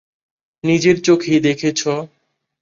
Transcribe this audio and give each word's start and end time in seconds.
নিজের 0.63 0.97
চোখেই 1.01 1.39
দেখেছো। 1.39 1.91